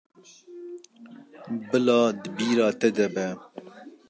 [1.69, 3.25] Bila di bîra te de be.